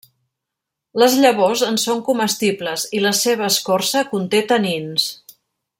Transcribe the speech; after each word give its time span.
Les 1.01 1.17
llavors 1.25 1.61
en 1.67 1.77
són 1.83 2.01
comestibles 2.07 2.87
i 3.01 3.05
la 3.07 3.15
seva 3.21 3.51
escorça 3.53 4.03
conté 4.15 4.45
tanins. 4.55 5.07